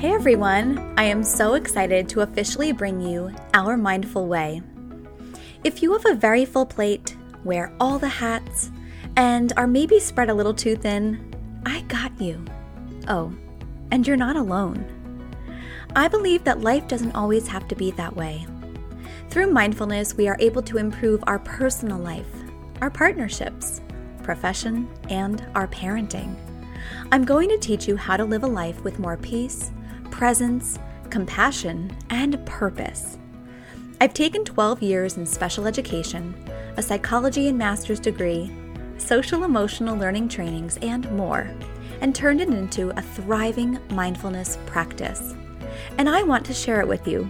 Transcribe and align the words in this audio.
Hey 0.00 0.14
everyone! 0.14 0.94
I 0.96 1.04
am 1.04 1.22
so 1.22 1.52
excited 1.52 2.08
to 2.08 2.22
officially 2.22 2.72
bring 2.72 3.02
you 3.02 3.34
Our 3.52 3.76
Mindful 3.76 4.28
Way. 4.28 4.62
If 5.62 5.82
you 5.82 5.92
have 5.92 6.06
a 6.06 6.14
very 6.14 6.46
full 6.46 6.64
plate, 6.64 7.14
wear 7.44 7.70
all 7.78 7.98
the 7.98 8.08
hats, 8.08 8.70
and 9.16 9.52
are 9.58 9.66
maybe 9.66 10.00
spread 10.00 10.30
a 10.30 10.34
little 10.34 10.54
too 10.54 10.74
thin, 10.74 11.34
I 11.66 11.82
got 11.82 12.18
you. 12.18 12.42
Oh, 13.08 13.30
and 13.90 14.06
you're 14.06 14.16
not 14.16 14.36
alone. 14.36 14.86
I 15.94 16.08
believe 16.08 16.44
that 16.44 16.62
life 16.62 16.88
doesn't 16.88 17.14
always 17.14 17.46
have 17.48 17.68
to 17.68 17.76
be 17.76 17.90
that 17.90 18.16
way. 18.16 18.46
Through 19.28 19.52
mindfulness, 19.52 20.14
we 20.14 20.28
are 20.28 20.38
able 20.40 20.62
to 20.62 20.78
improve 20.78 21.22
our 21.26 21.40
personal 21.40 21.98
life, 21.98 22.32
our 22.80 22.90
partnerships, 22.90 23.82
profession, 24.22 24.88
and 25.10 25.44
our 25.54 25.68
parenting. 25.68 26.36
I'm 27.12 27.26
going 27.26 27.50
to 27.50 27.58
teach 27.58 27.86
you 27.86 27.98
how 27.98 28.16
to 28.16 28.24
live 28.24 28.44
a 28.44 28.46
life 28.46 28.82
with 28.82 28.98
more 28.98 29.18
peace, 29.18 29.70
presence, 30.10 30.78
compassion, 31.10 31.96
and 32.10 32.44
purpose. 32.46 33.18
I've 34.00 34.14
taken 34.14 34.44
12 34.44 34.82
years 34.82 35.16
in 35.16 35.26
special 35.26 35.66
education, 35.66 36.34
a 36.76 36.82
psychology 36.82 37.48
and 37.48 37.58
master's 37.58 38.00
degree, 38.00 38.50
social 38.96 39.44
emotional 39.44 39.96
learning 39.96 40.28
trainings, 40.28 40.78
and 40.82 41.10
more, 41.12 41.50
and 42.00 42.14
turned 42.14 42.40
it 42.40 42.48
into 42.48 42.90
a 42.90 43.02
thriving 43.02 43.78
mindfulness 43.90 44.58
practice. 44.66 45.34
And 45.98 46.08
I 46.08 46.22
want 46.22 46.46
to 46.46 46.54
share 46.54 46.80
it 46.80 46.88
with 46.88 47.06
you. 47.06 47.28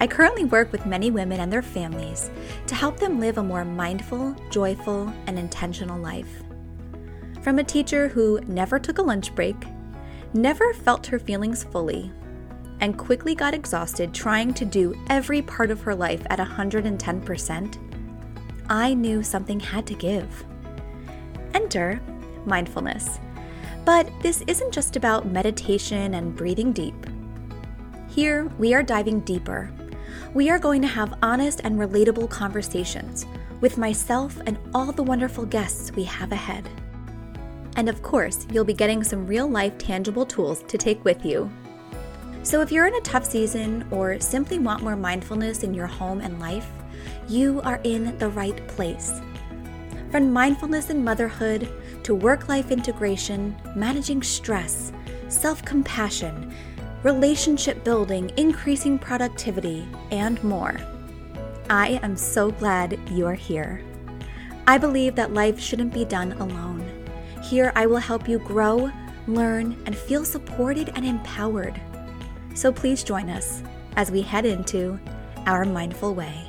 I 0.00 0.06
currently 0.06 0.44
work 0.44 0.70
with 0.70 0.86
many 0.86 1.10
women 1.10 1.40
and 1.40 1.52
their 1.52 1.62
families 1.62 2.30
to 2.66 2.74
help 2.74 2.98
them 2.98 3.20
live 3.20 3.38
a 3.38 3.42
more 3.42 3.64
mindful, 3.64 4.36
joyful, 4.50 5.12
and 5.26 5.38
intentional 5.38 5.98
life. 5.98 6.42
From 7.42 7.58
a 7.58 7.64
teacher 7.64 8.08
who 8.08 8.40
never 8.46 8.78
took 8.78 8.98
a 8.98 9.02
lunch 9.02 9.34
break, 9.34 9.56
never 10.34 10.74
felt 10.74 11.06
her 11.06 11.18
feelings 11.18 11.64
fully, 11.64 12.12
and 12.80 12.98
quickly 12.98 13.34
got 13.34 13.54
exhausted 13.54 14.12
trying 14.12 14.52
to 14.54 14.64
do 14.64 14.94
every 15.08 15.40
part 15.40 15.70
of 15.70 15.80
her 15.80 15.94
life 15.94 16.22
at 16.28 16.38
110%, 16.38 17.78
I 18.68 18.94
knew 18.94 19.22
something 19.22 19.60
had 19.60 19.86
to 19.86 19.94
give. 19.94 20.44
Enter 21.54 22.00
mindfulness. 22.46 23.20
But 23.84 24.10
this 24.22 24.42
isn't 24.46 24.72
just 24.72 24.96
about 24.96 25.26
meditation 25.26 26.14
and 26.14 26.34
breathing 26.34 26.72
deep. 26.72 26.94
Here, 28.08 28.46
we 28.58 28.74
are 28.74 28.82
diving 28.82 29.20
deeper. 29.20 29.70
We 30.32 30.50
are 30.50 30.58
going 30.58 30.82
to 30.82 30.88
have 30.88 31.18
honest 31.22 31.60
and 31.64 31.78
relatable 31.78 32.30
conversations 32.30 33.26
with 33.60 33.78
myself 33.78 34.40
and 34.46 34.58
all 34.74 34.92
the 34.92 35.02
wonderful 35.02 35.46
guests 35.46 35.92
we 35.92 36.04
have 36.04 36.32
ahead. 36.32 36.68
And 37.76 37.88
of 37.88 38.02
course, 38.02 38.46
you'll 38.52 38.64
be 38.64 38.74
getting 38.74 39.02
some 39.02 39.26
real 39.26 39.48
life 39.48 39.76
tangible 39.78 40.24
tools 40.24 40.62
to 40.68 40.78
take 40.78 41.04
with 41.04 41.24
you. 41.24 41.50
So 42.42 42.60
if 42.60 42.70
you're 42.70 42.86
in 42.86 42.94
a 42.94 43.00
tough 43.00 43.24
season 43.24 43.86
or 43.90 44.20
simply 44.20 44.58
want 44.58 44.82
more 44.82 44.96
mindfulness 44.96 45.62
in 45.62 45.72
your 45.72 45.86
home 45.86 46.20
and 46.20 46.38
life, 46.38 46.68
you 47.28 47.60
are 47.62 47.80
in 47.84 48.16
the 48.18 48.28
right 48.28 48.66
place. 48.68 49.20
From 50.10 50.32
mindfulness 50.32 50.90
in 50.90 51.02
motherhood 51.02 51.68
to 52.04 52.14
work 52.14 52.48
life 52.48 52.70
integration, 52.70 53.56
managing 53.74 54.22
stress, 54.22 54.92
self 55.28 55.64
compassion, 55.64 56.54
relationship 57.02 57.82
building, 57.82 58.30
increasing 58.36 58.98
productivity, 58.98 59.88
and 60.10 60.42
more. 60.44 60.76
I 61.70 61.98
am 62.02 62.16
so 62.16 62.50
glad 62.50 62.98
you're 63.10 63.34
here. 63.34 63.82
I 64.66 64.78
believe 64.78 65.14
that 65.16 65.34
life 65.34 65.58
shouldn't 65.58 65.92
be 65.92 66.04
done 66.04 66.32
alone. 66.32 66.73
Here, 67.44 67.72
I 67.74 67.84
will 67.84 67.98
help 67.98 68.26
you 68.26 68.38
grow, 68.38 68.90
learn, 69.26 69.76
and 69.84 69.94
feel 69.94 70.24
supported 70.24 70.90
and 70.94 71.04
empowered. 71.04 71.78
So 72.54 72.72
please 72.72 73.04
join 73.04 73.28
us 73.28 73.62
as 73.96 74.10
we 74.10 74.22
head 74.22 74.46
into 74.46 74.98
our 75.46 75.66
mindful 75.66 76.14
way. 76.14 76.48